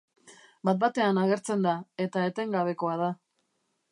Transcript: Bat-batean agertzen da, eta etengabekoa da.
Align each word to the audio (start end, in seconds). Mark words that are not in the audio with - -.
Bat-batean 0.69 1.19
agertzen 1.25 1.67
da, 1.67 1.75
eta 2.07 2.25
etengabekoa 2.31 2.99
da. 3.05 3.13